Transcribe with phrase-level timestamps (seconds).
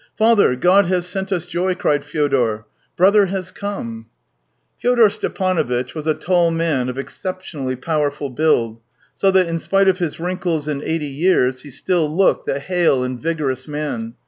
[0.17, 2.65] "Father, God has sent us joy!" cried Fyodor."
[2.97, 4.07] Brother has come!"
[4.81, 8.81] Fyodor Stepanovitch was a tall man of exception ally powerful build,
[9.15, 13.03] so that, in spite of his wrinkles and eighty years, he still looked a hale
[13.03, 14.15] and vigorous man.